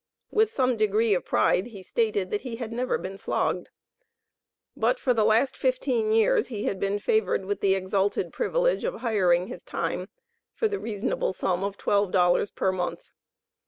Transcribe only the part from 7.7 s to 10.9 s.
exalted privilege of 'hiring' his time at the